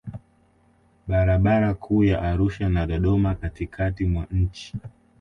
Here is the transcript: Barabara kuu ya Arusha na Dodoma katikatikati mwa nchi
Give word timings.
Barabara 1.07 1.73
kuu 1.73 2.03
ya 2.03 2.21
Arusha 2.21 2.69
na 2.69 2.87
Dodoma 2.87 3.35
katikatikati 3.35 4.05
mwa 4.05 4.27
nchi 4.31 4.73